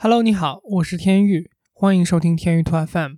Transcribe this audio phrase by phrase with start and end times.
[0.00, 3.14] Hello，你好，我是天宇，欢迎收听天宇兔 FM。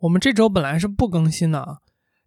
[0.00, 1.78] 我们这周本来是不更新的啊，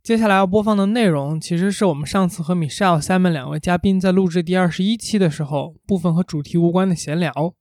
[0.01, 7.53] 接下来要播放的内容其实是我们上次和 Michelle、Simon 两位嘉宾在录制第二十一期的时候，部分和主题无关的闲聊。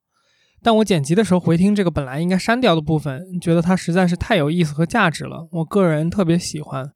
[0.63, 6.93] 但我剪辑的时候回听这个本来应该删掉的部分，觉得它实在是太有意思和价值了，我个人特别喜欢。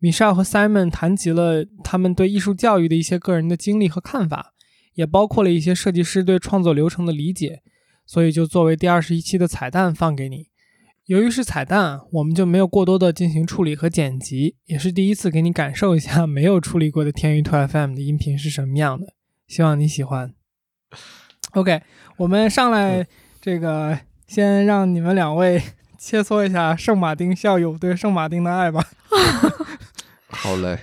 [0.00, 4.52] Michelle 和 Simon 谈及了他们对艺术教育的一些个人的经历和看法，
[4.94, 7.62] 也包括了一些设计师对创作流程的理解。
[8.08, 10.48] 所以就作为第二十一期的彩蛋放给你。
[11.04, 19.08] 由于是彩蛋，我们就没有过多的进行处理和剪辑，也是第一次给你感受一下没有处理过的天娱兔 FM 的音频是什么样的。
[19.46, 20.32] 希望你喜欢。
[21.52, 21.82] OK，
[22.16, 23.06] 我们上来
[23.42, 25.62] 这个先让你们两位
[25.98, 28.82] 切磋一下圣马丁校友对圣马丁的爱吧。
[30.28, 30.78] 好嘞，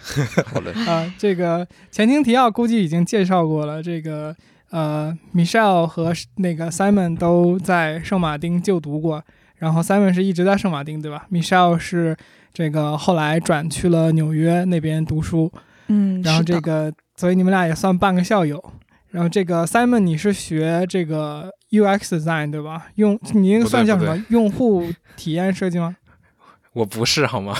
[0.46, 0.72] 好嘞。
[0.86, 4.36] 啊，这个前情提要估计已经介绍过了，这个。
[4.72, 9.24] 呃，Michelle 和那个 Simon 都在圣马丁就读过，
[9.58, 12.16] 然后 Simon 是一直在圣马丁，对吧？Michelle 是
[12.54, 15.52] 这个后来转去了纽约那边读书，
[15.88, 18.64] 嗯，然后这个，所以你们俩也算半个校友。
[19.12, 22.88] 然后这个 Simon 你是学这个 UX design 对吧？
[22.96, 24.26] 用你应该算叫什么？
[24.28, 24.86] 用户
[25.16, 25.96] 体验设计吗？
[26.74, 27.56] 我不是好吗？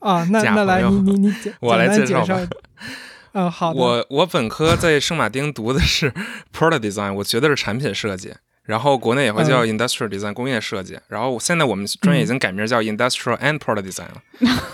[0.00, 2.24] 啊，那 那来你你你简 我来介绍
[3.32, 3.40] 吧。
[3.40, 3.72] 嗯，好。
[3.72, 6.12] 我我本科在圣马丁读的是
[6.52, 8.34] product design，我学的是产品设计，
[8.64, 14.22] 然后国内也会叫 industrial design 工业设计，然后现在我们专业已经改名叫 industrial and product design 了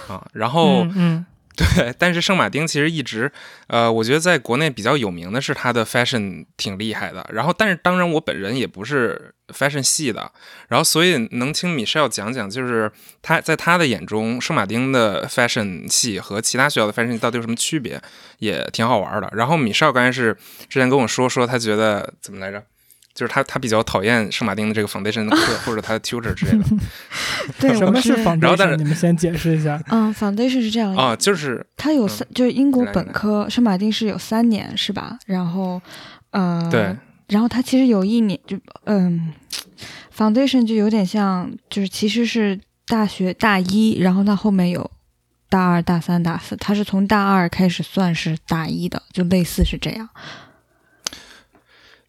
[0.08, 1.24] 啊，然后嗯。
[1.56, 3.30] 对，但是圣马丁其实一直，
[3.68, 7.24] 呃，我觉得在国内比较有名的是它的 fashion 挺厉害的。
[7.32, 10.32] 然后，但是当然我本人也不是 fashion 系的，
[10.68, 12.90] 然后所以能听 Michelle 讲讲，就是
[13.22, 18.00] 他在他的眼中，圣马丁的 fashion 系和其他学校的 fashion 系到底有什么区别，
[18.38, 19.30] 也挺好玩的。
[19.32, 20.36] 然后 Michelle 刚才是
[20.68, 22.64] 之前跟我说说，他觉得怎么来着？
[23.14, 26.64] 就是他，他比较讨厌圣马丁的这个 foundation 的课， 或者他的 tutor 之类的。
[27.60, 28.42] 对，什么是 foundation？
[28.42, 29.80] 然后，但是你们先解释一下。
[29.88, 35.16] 嗯，foundation 是这样啊，就是它有三，就是英国本科圣马丁是有三年，是吧？
[35.26, 35.80] 然后，
[36.30, 36.96] 呃，对，
[37.28, 39.32] 然后它其实有一年，就嗯
[40.16, 44.90] ，foundation 就有点像，就是其实是大学大一，然后它后面有
[45.48, 50.08] 大二、大三、大四，他是从大二开始算是大一的，就类似是这样。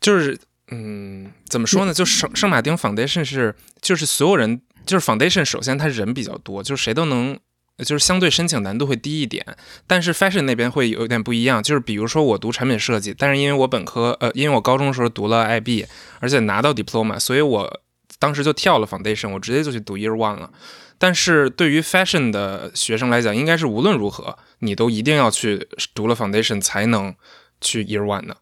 [0.01, 0.39] 就是。
[0.71, 1.93] 嗯，怎么说呢？
[1.93, 7.37] 就圣圣马丁 Foundation 是，就是所有人，就是 Foundation，首先他人比较多，就是谁都能，
[7.85, 9.45] 就是相对申请难度会低一点。
[9.85, 15.85] 但是 Fashion 那边会有点不一样，就是比如说我读产品设计，但是因为我本科，呃，因为我高中的时候读了 IB，
[16.19, 17.81] 而且拿到 Diploma，所以我
[18.17, 20.49] 当时就跳了 Foundation，我直接就去读 Year One 了。
[20.97, 27.13] 但是对于 Fashion 的学生来讲，应该是无论如何，你都一定要去读了 Foundation 才能
[27.61, 28.37] 去 Year One 的。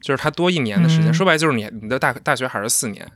[0.00, 3.06] 就是他多一年的时间，说白就是你你的大大学还是四年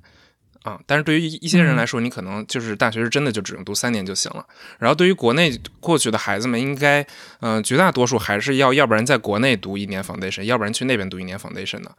[0.63, 0.79] 啊。
[0.87, 4.45] 但是对于一些人来说，你可能就是大学是真的就只用读三年就行了。
[4.79, 7.07] 然后对于国内过去的孩子们，应该
[7.41, 11.93] 嗯绝大多数还是要要不然在国内读一年 foundation，要不然去那边读一年 foundation 的。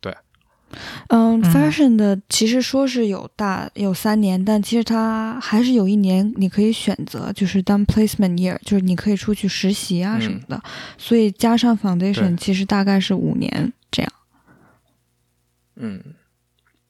[0.00, 0.14] 对，
[1.08, 10.62] 嗯，fashion 的其实说是有大有三年，但其实它还是有一年你可以选择，就是当 placement year，就是你可以出去实习啊什么的。
[10.96, 14.12] 所以加上 foundation，其实大概是五年这样。
[15.80, 16.02] 嗯，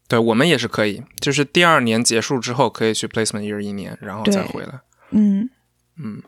[0.09, 4.81] 对我们也是可以，就是第二年结束之后可以去 placement year 一年，然后再回来。
[5.11, 5.49] 嗯
[5.97, 6.23] 嗯，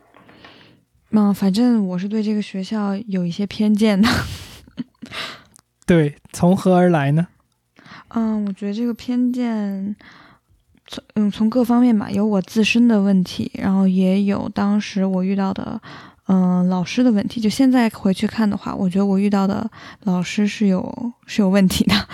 [1.10, 4.08] 嗯，反正我是对这个学校有一些偏见的。
[5.86, 7.26] 对，从何而来呢？
[8.08, 9.96] 嗯，我觉得这个偏见
[10.86, 15.80] 从嗯从各方面吧，有我自身的问题，然后也有当时我遇到的。
[16.32, 19.68] 嗯，老师的问题，就现在回去看的话，我觉得我遇到的
[20.04, 22.08] 老师是有是有问题的，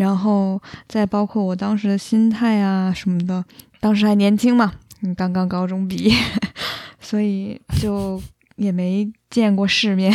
[0.00, 3.44] 然后再包括我当时的心态啊什么的，
[3.80, 4.72] 当时还年轻嘛，
[5.02, 6.14] 嗯，刚刚高中毕业，
[6.98, 8.18] 所以就
[8.56, 10.10] 也没见过世面，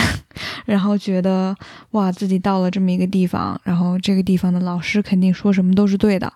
[0.66, 1.56] 然后觉得
[1.92, 6.34] 哇，自己到了这么一个地方，然后这个地方的老师肯定说什么都是对的。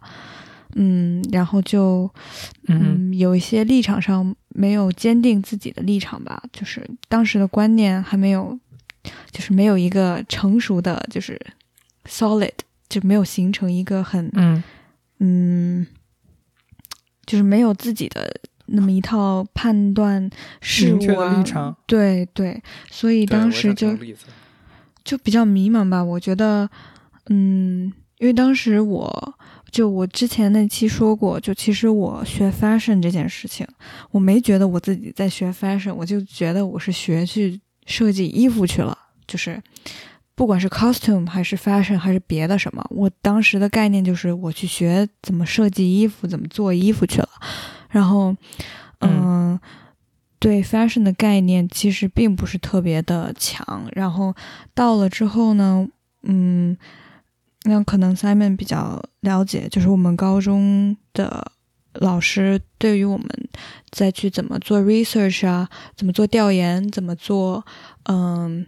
[0.75, 2.07] 嗯，然后就，
[2.67, 8.55] 嗯，有一些立场上没有坚定自己的立场吧，就是当时的观念还没有，
[9.31, 11.41] 就是没有一个成熟的，就是
[12.07, 12.51] solid，
[12.89, 14.63] 就没有形成一个很，嗯，
[15.19, 15.87] 嗯，
[17.25, 18.29] 就是没有自己的
[18.65, 23.95] 那么一套判断事物啊，立场，对对，所以当时就
[25.03, 26.03] 就比较迷茫吧。
[26.03, 26.69] 我觉得，
[27.27, 29.35] 嗯，因为当时我。
[29.71, 33.67] 就我之前那期说过，就其实我学 fashion 这件事情，
[34.09, 38.97] 我没觉得我自己在学 fashion，我就觉得我是学去设计衣服去了，
[39.27, 39.61] 就是
[40.39, 47.27] 不管是 costume 还是 fashion 还是别的什么，我当时的概念就是我去学怎么设计衣服，怎么做衣服去了。
[47.89, 48.33] 然后，
[49.01, 49.59] 嗯，
[50.39, 53.85] 对 fashion 的概念其实并不是特别的强。
[53.91, 54.33] 然后
[54.73, 55.85] 到了之后呢，
[56.23, 56.77] 嗯，
[57.65, 61.51] 那可能 Simon 比较了解，就是我们高中的
[61.95, 63.27] 老师对于我们
[63.91, 67.65] 再去怎么做 research 啊，怎么做调研，怎么做，
[68.03, 68.65] 嗯。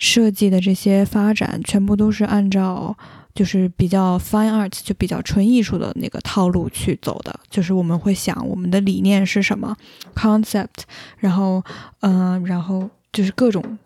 [0.00, 2.96] 设计的这些发展全部都是按照
[3.34, 9.76] 就是比较 fine arts 就比较纯艺术的那个套路去走的，就是我们会想我们的理念是什么
[10.14, 10.84] concept，
[11.16, 11.60] 然后
[12.02, 13.76] 嗯，然后就是各种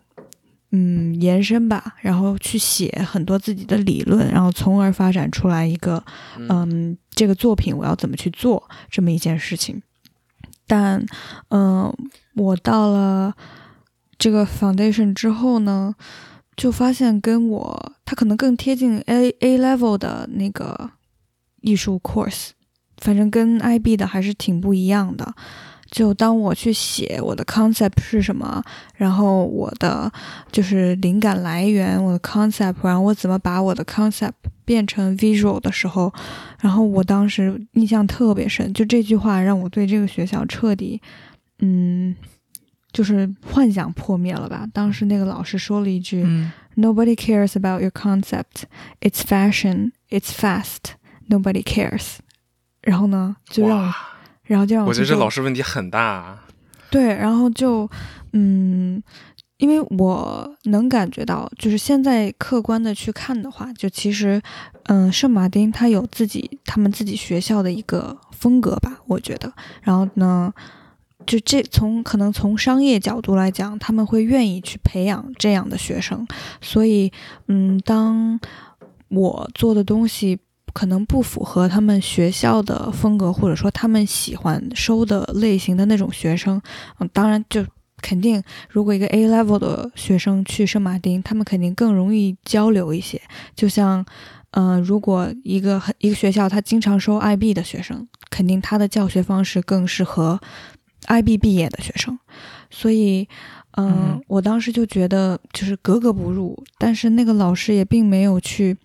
[0.69, 6.03] 嗯延伸吧，然后去写很多自己的理论，然后从而发展出来一个
[6.37, 9.81] 嗯这个作品我要怎么去做这么一件事情。
[10.67, 11.03] 但
[11.49, 11.91] 嗯，
[12.35, 13.33] 我到了。
[14.23, 15.93] 这个 foundation 之后呢，
[16.55, 20.91] 就发现跟我他可能更贴近 A A level 的那个
[21.59, 22.51] 艺术 course，
[22.99, 25.33] 反正跟 IB 的还是挺不一样的。
[25.91, 28.63] 就当我去写我的 concept 是什么，
[28.95, 30.09] 然后我的
[30.53, 34.31] 就是灵感来源，我的 concept，然后我怎么把我的 concept
[34.63, 36.13] 变成 visual 的时候，
[36.61, 41.01] 然后我当时印象特别深，就这句话让我对这个学校彻底，
[41.59, 42.15] 嗯。
[42.93, 44.65] 就是幻想破灭了吧？
[44.71, 46.23] 当时那个老师说了一句
[46.77, 48.65] ：“Nobody cares about your concept.
[49.01, 49.91] It's fashion.
[50.09, 50.93] It's fast.
[51.27, 52.17] Nobody cares。”
[52.81, 53.91] 然后呢，就让，
[54.43, 56.37] 然后就让我觉得这老师问题很大。
[56.91, 57.89] 对，然后就，
[58.33, 59.01] 嗯，
[59.57, 64.39] 因为我能感觉到，就是现在客观的去看的话，就其实，
[64.83, 69.51] 嗯，圣马丁他有自己他们自己学校的一个风格吧，我觉得。
[69.81, 70.53] 然后呢？
[71.25, 76.27] 就这从可能从商业角度来讲，他们会愿意去培养这样的学生，
[76.61, 77.11] 所以，
[77.47, 78.39] 嗯，当
[79.09, 80.39] 我做的东西
[80.73, 86.61] 可能不符合他们学校的风格，或者说他们喜欢收的类型的那种学生，
[86.99, 87.65] 嗯，当然就
[88.01, 93.21] 肯定，如果一个 A level 的学生去圣马丁，他们肯定更容易交流一些。
[93.55, 94.05] 就像，
[94.51, 100.39] 嗯，如果一个一个学校他经常收 IB 的学生，肯定他的教学方式更适合。
[101.07, 102.17] IB 毕业的学生，
[102.69, 103.27] 所以，
[103.77, 106.61] 嗯，我当时就觉得就是格格不入。
[106.77, 108.77] 但是那个老师也并没有去，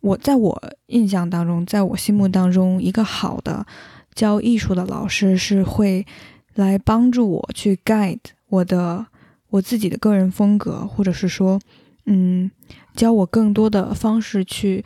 [0.00, 3.66] 我在我印象当中，在我心目当中，一个好的
[4.14, 6.06] 教艺术的老师是会
[6.54, 8.18] 来帮助我去 guide
[8.48, 9.06] 我的
[9.50, 11.60] 我自己的个人风格，或者是说，
[12.06, 12.50] 嗯，
[12.94, 14.84] 教我更多的方式去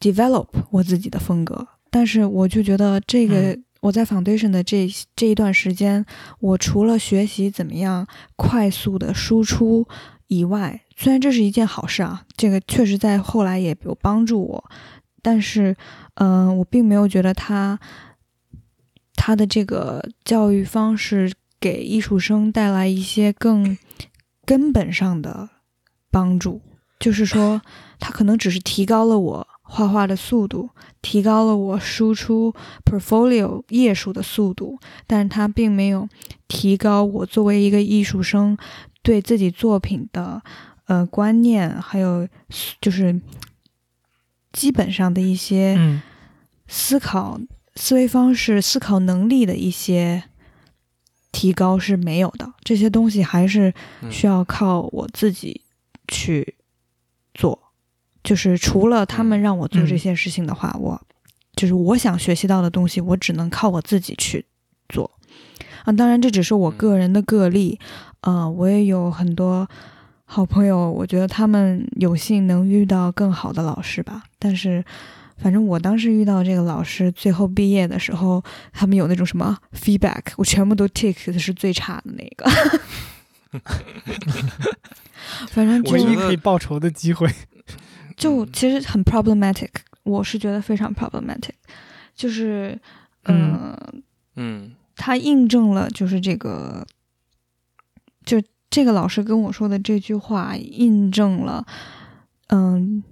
[0.00, 1.66] develop 我自己的风格。
[1.90, 3.58] 但是我就觉得这个。
[3.88, 4.86] 我在 foundation 的这
[5.16, 6.04] 这一段时间，
[6.40, 8.06] 我除了学习怎么样
[8.36, 9.88] 快速的输出
[10.26, 14.70] 以外，虽然这是一件好事啊，这个确实在后来也有帮助我，
[15.22, 15.74] 但是，
[16.16, 17.80] 嗯，我并没有觉得他
[19.14, 23.78] 他的这个教育方式给艺术生带来一些更
[24.44, 25.48] 根本上的
[26.10, 26.60] 帮助，
[27.00, 27.62] 就是说，
[27.98, 29.48] 他可能只是提高了我。
[29.70, 30.70] 画画的速度
[31.02, 32.54] 提高了我输出
[32.84, 36.08] portfolio 页数的速度，但是它并没有
[36.48, 38.56] 提高我作为一个艺术生
[39.02, 40.42] 对自己作品的
[40.86, 42.26] 呃观念，还有
[42.80, 43.20] 就是
[44.52, 46.00] 基本上的一些
[46.66, 47.38] 思考
[47.76, 50.24] 思维方式、思考能力的一些
[51.30, 52.54] 提高是没有的。
[52.64, 53.74] 这些东西还是
[54.10, 55.60] 需要靠我自己
[56.08, 56.56] 去
[57.34, 57.67] 做。
[58.22, 61.00] 就是除了他们让我做这些事情的话，我
[61.54, 64.44] 就是我想学习到的东西，我只能靠我自己去
[64.88, 65.10] 做
[65.84, 65.92] 啊。
[65.92, 67.78] 当然，这只是我个人的个例，
[68.20, 69.68] 啊，我也有很多
[70.24, 74.24] 好朋友，我觉得他们有幸能遇到更好的老师吧。
[74.38, 74.84] 但是，
[75.38, 82.50] 反正我当时遇到这个老师，最后毕业的时候，他们有那种什么 feedback，我全部都 take 的是最差的那个。
[85.48, 87.28] 反正唯一可以报仇的机会。
[88.18, 89.70] 就其实很 problematic，
[90.02, 91.54] 我是觉得非常 problematic，
[92.14, 92.78] 就是，
[93.24, 93.74] 嗯
[94.34, 96.86] 嗯，他印证了就是这个，
[98.24, 101.64] 就这个老师跟我说的这句话印证了，
[102.48, 103.02] 嗯。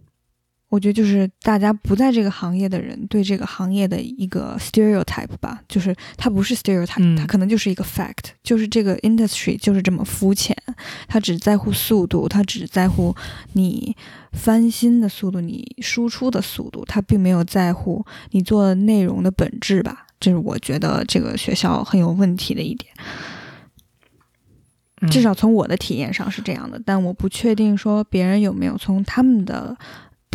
[0.76, 10.54] 我觉得就是大家不在这个行业的人对这个行业的一个 stereotype 吧，就是它不是 stereotype，它可能就是一个 fact，就是这个 industry 就是这么肤浅，
[11.09, 13.16] 它只在乎速度，它只在乎
[13.54, 13.97] 你
[14.33, 22.92] 翻新的速度，你输出的速度，它并没有在乎你做内容的本质吧，这是我觉得这个学校很有问题的一点。
[25.02, 29.76] 嗯至少从我的体验上是这样的，但我不确定说别人有没有从他们的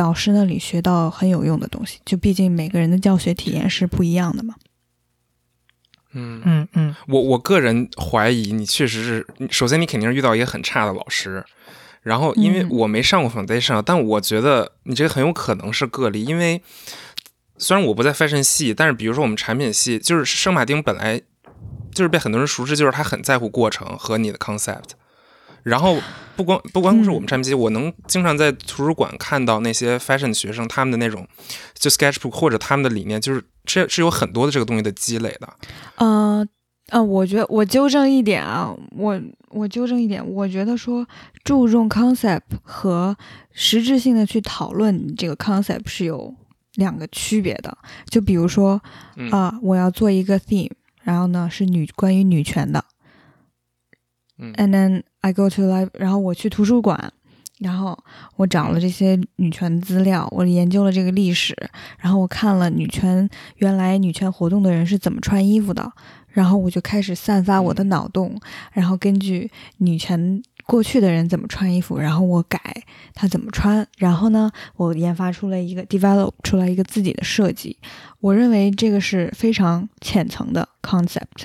[0.01, 1.99] 导师那里学到很有用的东西。
[2.03, 4.55] 就毕竟每个人的教学体验是不一样的嘛。
[6.13, 11.45] 嗯，嗯嗯我我个人怀疑你确实是，首先你肯定是遇到一个很差的老师，
[12.01, 16.61] 然后因为嗯我没上过 foundation，、但我觉得你这个很有可能是个例，因为
[17.57, 21.21] 虽然我不在 fashion 系，但是比如说我们产品系，就是圣马丁本来
[21.93, 24.91] 就是被很多人熟知，就是他很在乎过程和你的 concept。
[25.63, 25.97] 然后
[26.35, 31.27] 不光不光是我们产品系，我能经常在图书馆看到那些 fashion 的学生他们的那种
[31.73, 35.53] 就 sketchbook 或者他们的理念，就是这是有很多的这个东西的积累的。
[35.95, 36.45] 呃
[36.89, 41.07] 呃，我觉得我纠正一点啊，我我纠正一点，我觉得说
[41.43, 43.15] 注重 concept 和
[43.51, 46.35] 实质性的去讨论这个 concept 是有
[46.75, 47.77] 两个区别的。
[48.09, 48.81] 就比如说
[49.15, 50.71] 嗯啊、我要做一个 theme，
[51.03, 52.83] 然后呢是女关于女权的
[54.37, 57.13] 嗯，and then I go to live，然后我去图书馆。
[57.59, 57.95] 然后
[58.37, 61.55] 我找了这些女权资料，我研究了这个历史，
[61.99, 65.91] 然后我看了女权原来女权活动的人是怎么穿衣服的，
[66.29, 68.35] 然后我就开始散发我的脑洞，
[68.73, 72.59] 然后根据女权过去的人怎么穿衣服，然后我改
[73.13, 77.77] 他怎么穿，然后呢，我研发出了一个 develop 出来一个自己的设计。
[78.21, 81.43] 我认为这个是非常浅层的 concept，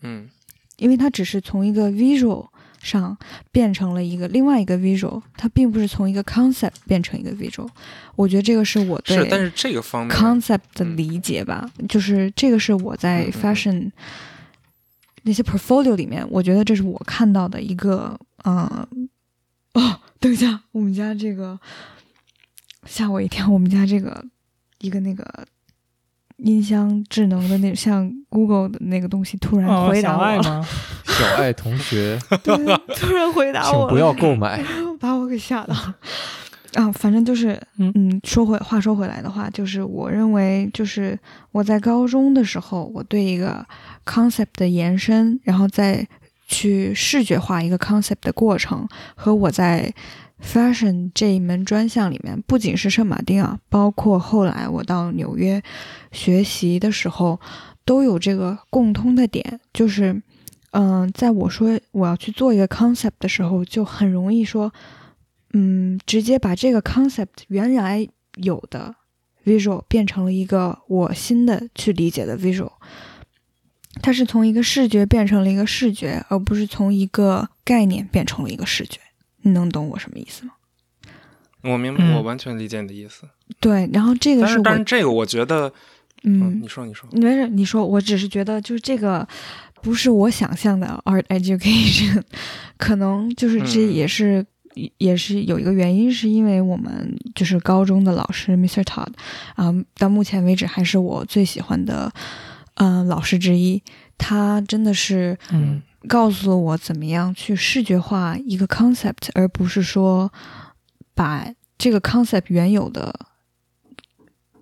[0.00, 0.30] 嗯
[0.76, 2.46] 因为它只是从一个 visual
[2.82, 3.16] 上
[3.50, 7.68] 变成了一个另外一个 visual，它并不是从一个 concept 变成一个 visual。
[8.16, 13.90] 我觉得这个是我对是，但是这个方面 concept 的嗯理解吧，就是这个是我在嗯嗯嗯 fashion
[15.22, 18.86] 那些 portfolio 里面，我觉得这是我看到的一个，呃，
[19.72, 21.58] 哦，等一下，我们家这个
[22.84, 24.22] 吓我一跳，我们家这个
[24.80, 25.46] 一个那个
[26.44, 30.68] 音箱智能的那像 Google 的那个东西突然哦，回答我了，小爱 吗？
[31.04, 32.54] 小爱同学，对，
[32.96, 34.62] 突然回答我，请不要购买。
[35.00, 35.94] 把我给吓到了。
[36.74, 41.16] 啊，反正就是，嗯嗯，说回话说回来的话，就是我认为，就是
[41.52, 43.64] 我在高中的时候，我对一个
[44.04, 46.06] concept 的延伸，然后再
[46.48, 49.92] 去视觉化一个 concept 的过程，和我在
[50.44, 55.62] fashion 这一门专项里面，不仅是圣马丁啊，包括后来我到纽约
[56.12, 57.40] 学习的时候，
[57.84, 60.22] 都有这个共通的点，就是，
[60.72, 64.72] 嗯、在我说我要去做一个 concept 的时候，就很容易说，
[65.54, 68.94] 嗯，直接把这个 concept 原来有的
[69.44, 72.72] visual 变成了一个我新的去理解的 visual。
[74.02, 79.00] 它是从一个视觉变成了一个视觉，而不是从一个概念变成了一个视觉。
[79.44, 80.52] 你能懂我什么意思吗？
[81.62, 83.22] 我明白，嗯我完全理解你的意思。
[83.60, 85.72] 对，然后这个是，我但是这个我觉得，
[86.24, 89.26] 嗯你说，你说，没事，你说，我只是觉得就是这个
[89.80, 92.22] 不是我想象的 art education，
[92.76, 94.44] 可能就是这嗯也是、
[94.98, 98.82] 也是有一个原因，是因为我们就是高中的老师 Mr.
[98.82, 99.12] Todd
[99.54, 102.12] 啊、到目前为止还是我最喜欢的
[102.74, 103.82] 呃老师之一，
[104.18, 110.32] 他真的是嗯告诉了我怎么样去视觉化一个 concept，而不是说
[111.14, 113.26] 把这个 concept 原有的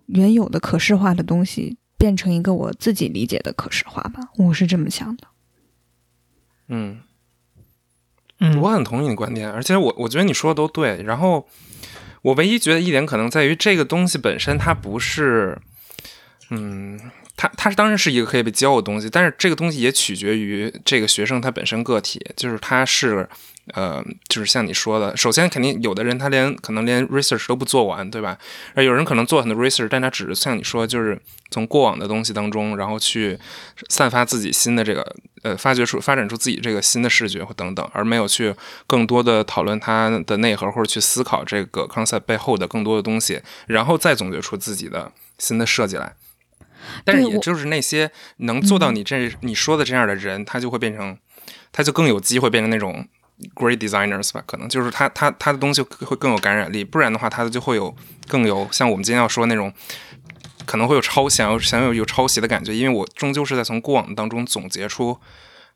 [0.06, 5.26] 原有的可视化的东西变成一个我自己理解的可视化吧，我是这么想的。
[6.68, 7.00] 嗯，
[8.40, 11.02] 嗯，我很同意你的观点，而且我我觉得你说的都对。
[11.02, 11.46] 然后
[12.22, 15.60] 我唯一觉得一点可能在于这个东西本身它不是，
[16.50, 16.98] 嗯，
[17.42, 23.28] 它它是当然是一个可以被教的东西，但是这个东西也取决于这个学生他本身个体，就是他是。
[23.74, 28.36] 呃，就是像你说的，首先肯定有的人他连可能连 research 都不做完，对吧？
[28.74, 31.16] 而有人可能做很多 research，但他只是像你说，就是
[31.48, 33.38] 从过往的东西当中，然后去
[33.88, 38.52] 散发自己新的这个呃，发掘出发展出自己这个新的视觉或等等，而没有去
[38.88, 46.16] 更多的讨论它的内核，或者去思考这个 concept 背后的更多的东西，然后再总结出自己的新的设计来。
[47.04, 51.16] 但是也就是那些能做到你这、你说的这样的人，他就会变成，
[51.72, 53.06] 他就更有机会变成那种
[53.54, 54.42] great designers 吧？
[54.46, 57.94] 可能就是他他他的东西会更有感染力，不然的话，他就会有
[58.28, 59.72] 更有像我们今天要说那种。
[60.64, 65.18] 可能会有抄想要想要有抄袭的感觉，因为我终究是在从过往当中总结出，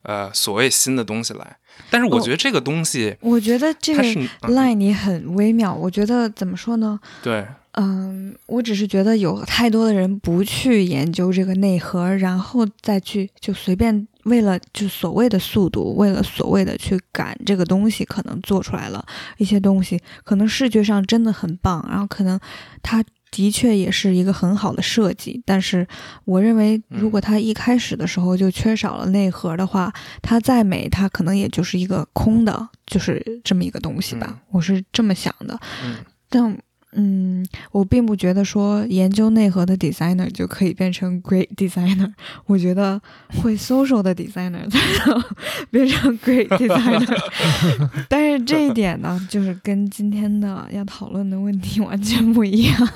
[0.02, 1.56] 呃，所谓新的东西来。
[1.90, 5.74] 但是我哦觉得这个东西，我觉得这个它是、嗯 line 也很微妙。
[5.74, 7.00] 我觉得怎么说呢？
[7.20, 7.44] 对，
[7.78, 19.04] 嗯，我只是觉得有太多的人不去研究这个内核，然后再去就随便为了就所谓的速度，为了所谓的去赶这个东西，可能做出来了
[19.36, 22.40] 一些东西，可能视觉上真的很棒，然后可能
[22.82, 25.86] 它的确也是一个很好的设计，但是
[26.24, 29.92] 我认为，如果它一开始的时候就缺少了内核的话，
[30.22, 34.28] 它再美，它可能也就是一个空的，就是这么一个东西吧。
[34.30, 35.60] 嗯我是这么想的。
[35.84, 35.96] 嗯
[36.28, 36.58] 但
[36.98, 42.12] 嗯，我并不觉得说研究内核的 designer 就可以变成 great designer。
[42.46, 43.00] 我觉得
[43.42, 45.24] 会 social 的 designer 才能
[45.70, 47.20] 变成 great designer。
[48.08, 52.88] 但是这一点呢，就是跟今天的要讨论的问题完全不一样。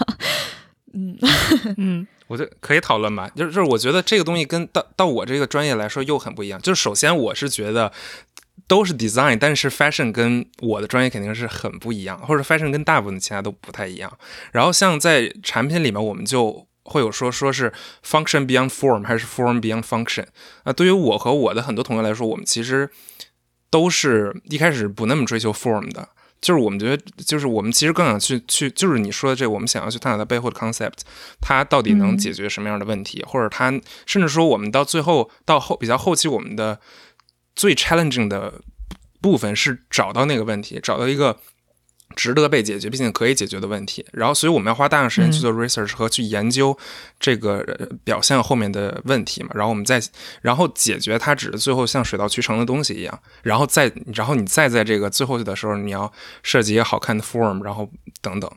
[0.93, 1.17] 嗯
[1.77, 6.61] 嗯我觉得可以讨论吧，就是就是我觉得这个东西跟到到我这个专业来说又很不一样。
[6.63, 7.93] 就是首先我是觉得
[8.71, 14.09] 都是 design，但是 fashion 跟我的专业肯定是很不一样，或者 fashion 跟大部分其他都不太一样。
[14.53, 17.73] 然后像在产品里面，我们就会有说说是
[18.07, 20.25] function beyond form 还是 form beyond function。
[20.67, 22.89] 那对于我和我的很多同学来说，我们其实
[23.71, 26.11] 都是一开始不那么追求 form 的。
[26.41, 31.01] 就是我们觉得，就是我们其实更想去去，就是你说的这个，我们想要去探讨它背后的 concept，
[31.39, 33.71] 它到底能嗯解决什么样的问题，或者它
[34.07, 36.81] 甚至说我们到最后到后比较后期，我们的
[37.61, 38.55] 最 challenging 的
[39.21, 41.39] 部分是找到那个问题，找到一个
[42.17, 44.03] 值得被解决并且可以解决的问题。
[44.15, 46.75] 然后，所以我们要花大量时间去做 research 和去研究
[47.19, 49.51] 这个呃表象后面的问题嘛。
[49.53, 50.01] 然后我们再
[50.41, 53.21] 然后解决它，只是最后像水到渠成的东西一样。
[53.43, 56.11] 然后再然后你再在这个最后的时候，你要
[56.43, 57.87] 设计一个好看的 form，然后
[58.23, 58.51] 等等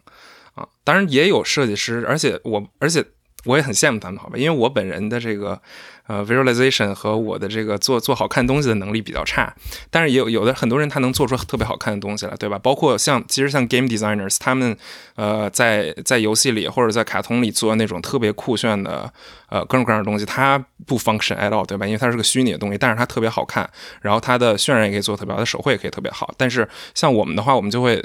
[0.54, 0.66] 啊。
[0.86, 3.04] 当然也有设计师，而且我而且
[3.46, 4.38] 我也很羡慕他们，好吧？
[4.38, 5.60] 因为我本人的这个
[6.08, 9.54] 呃 visualization 和我的这个做做好看东西的能力比较差，
[9.90, 12.58] 但是也有有的很多人他能做出特别好看的东西来，对吧？
[12.60, 14.76] 包括像其实像 game designers，他们
[15.16, 19.12] 呃在在游戏里或者在卡通里做那种特别酷炫的
[19.50, 21.86] 呃各种各样的东西，它不 function at all，对吧？
[21.86, 23.70] 因为它是个虚拟的东西，但是它特别好看，
[24.02, 26.34] 然后它的渲染也可以做特别好，它手绘也可以特别好。
[26.38, 28.04] 但是像我们的话，我们就会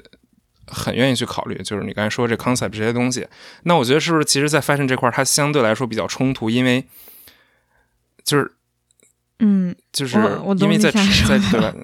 [0.71, 3.27] 很愿意去考虑，就是你刚才说这 concept 这些东西。
[3.65, 6.87] 那我觉得是不是其实，在 fashion 这块，它相对来说比较冲突，因为
[8.23, 8.53] 就是
[9.41, 11.75] 嗯，就是我我懂因为在对吧？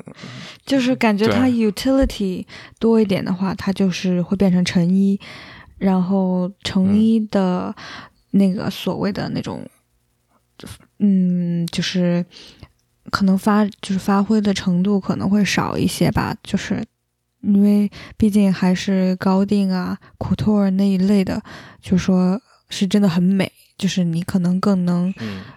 [0.66, 2.44] 就是感觉它 utility
[2.78, 5.20] 多一点的话，它就是会变成成衣，
[5.78, 7.74] 然后成衣的
[8.32, 9.64] 那个所谓的那种，
[10.98, 12.24] 嗯，就是
[13.10, 16.84] 可能发就是发挥的程度可能会少一些吧，就是
[17.44, 21.42] 因为毕竟还是高定啊、库托尔那一类的，
[21.82, 25.12] 就说是真的很美，就是你可能更能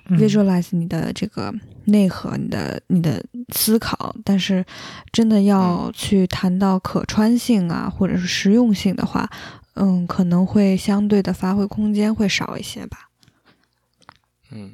[0.09, 1.53] visualize 你的这个
[1.85, 3.23] 内核，你的你的
[3.53, 4.65] 思考，但是
[5.11, 9.29] 真的要去谈到可穿性啊，或者是实用性的话，
[9.75, 13.09] 嗯，可能会相对的发挥空间会少一些吧。
[14.51, 14.71] 嗯，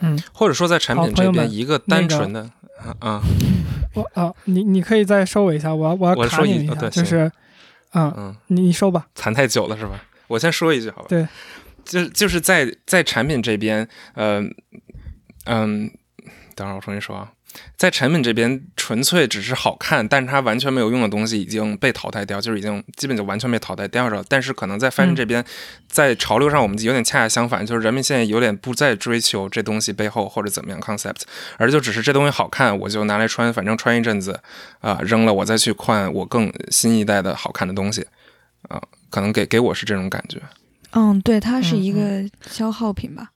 [0.00, 3.22] 嗯，或者说在产品这边一个单纯的啊啊
[3.94, 7.30] 我啊，你你可以再收我一下，我要我要卡你一下，就是，
[7.92, 9.06] 嗯，嗯，你你收吧。
[9.14, 10.00] 谈太久了是吧？
[10.28, 11.06] 我先说一句好吧？
[11.08, 11.26] 对，
[11.84, 14.40] 就就是在在产品这边，呃
[15.46, 15.90] 嗯，
[16.54, 17.32] 等会儿我重新说啊，
[17.76, 24.24] 在产品这边纯粹只是好看，但是它完全没有用的东西已经被淘汰掉，就是已经基本就完全被淘汰掉了。
[24.28, 25.44] 但是可能在 fashion 嗯这边，
[25.88, 31.22] 在潮流上我们有点恰恰相反，就是人们现在有点不再追求这东西背后或者怎么样 concept，
[31.56, 34.40] 而就只是这东西好看，我就拿来穿，反正穿一阵子
[34.80, 38.06] 啊、扔了，我再去换我更新一代的好看的东西
[38.68, 40.40] 啊、可能给给我是这种感觉。
[40.92, 43.30] 嗯，对，它是嗯一个消耗品吧。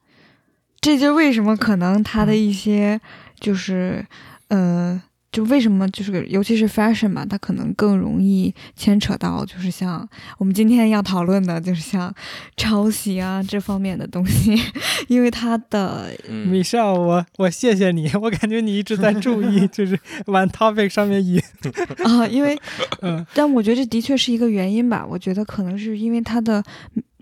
[0.81, 3.01] 这就为什么可能它的一些
[3.45, 4.05] 就是、
[4.49, 12.13] 呃，就为什么就是尤其是 fashion 嘛，它可能更容易牵扯到就是像我们今天要讨论的，就是像
[12.57, 14.57] 抄袭啊这方面的东西，
[15.09, 21.39] 因为它的嗯，米少，我我谢谢你，我感觉你一直在注意， 就是往 topic 上面移。
[22.05, 22.57] 啊，因为
[23.03, 25.05] 嗯但我觉得这的确是一个原因吧。
[25.07, 26.63] 我觉得可能是因为它的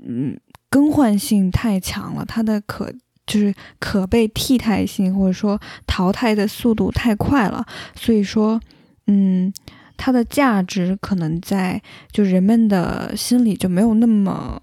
[0.07, 2.93] 嗯更换性太强了，它的可
[3.27, 8.61] 就是可被替代性或者说淘汰的速度太快了，所以说
[9.07, 9.53] 嗯，
[9.97, 14.61] 它的价值可能在就人们的心里就没有那么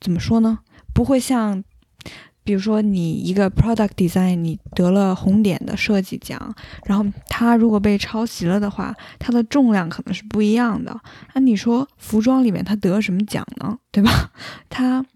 [0.00, 0.58] 怎么说呢？
[0.92, 1.62] 不会像。
[2.44, 6.52] 比如说，你一个 product design，你得了红点的设计奖，
[6.86, 11.00] 然后它如果被抄袭了的话，它的重量可能是不一样的。
[11.34, 13.78] 那你说服装里面它得什么奖呢？
[13.92, 14.32] 对吧？
[14.68, 15.06] 它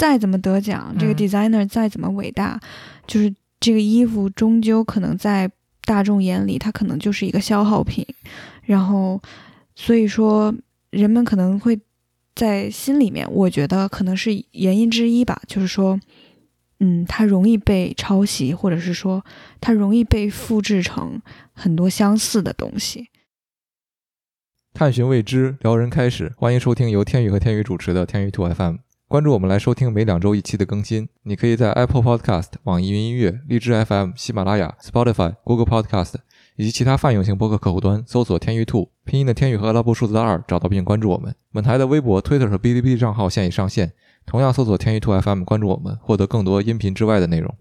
[0.00, 2.58] 再怎么得奖，这个嗯 designer 再怎么伟大，
[3.06, 5.50] 就是这个衣服终究可能在
[5.82, 8.06] 大众眼里，它可能就是一个消耗品。
[8.62, 9.20] 然后，
[9.74, 10.54] 所以说
[10.88, 11.78] 人们可能会
[12.34, 16.00] 在心里面，我觉得可能是原因之一吧，就是说。
[16.82, 19.22] 嗯，它容易被抄袭，或者是说
[19.60, 21.20] 它容易被复制成
[21.52, 23.10] 很多相似的东西。
[24.72, 28.76] 探寻未知，撩人开始，欢迎收听由天宇和天宇主持的天宇兔 FM。
[29.10, 31.08] 关注我们来收听每两周一期的更新。
[31.24, 36.14] 你可以在 Apple Podcast、网易云音乐、荔枝 FM、喜马拉雅、Spotify、Google Podcast
[36.54, 41.34] 以及其他泛用型播客客户端搜索“天域兔”拼音的天宇和阿拉伯数字的二，找到并关注我们。
[41.52, 43.90] 本台的微博、Twitter 和哔哩哔哩账号现已上线，
[44.24, 47.52] 同样搜索“天域兔 FM” 关注我们，获得更多音频之外的内容。